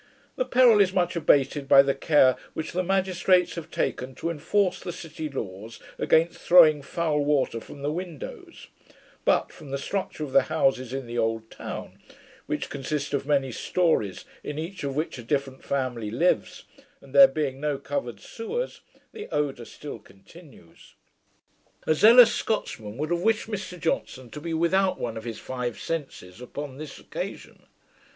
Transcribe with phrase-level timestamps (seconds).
[0.35, 4.79] The peril is much abated, by the care which the magistrates have taken to enforce
[4.79, 8.65] the city laws against throwing foul water from the windows;
[9.25, 11.99] but, from the structure of the houses in the old town,
[12.47, 16.63] which consist of many stories, in each of which a different family lives,
[16.99, 18.81] and there being no covered sewers,
[19.13, 20.95] the odour still continues.
[21.85, 25.79] A zealous Scotsman would have wished Mr Johnson to be without one of his five
[25.79, 27.67] senses upon this occasion.